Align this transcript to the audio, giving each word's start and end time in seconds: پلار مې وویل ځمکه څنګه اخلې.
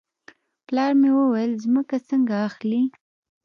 پلار 0.67 0.91
مې 0.99 1.09
وویل 1.19 1.51
ځمکه 1.65 1.97
څنګه 2.09 2.35
اخلې. 2.47 2.81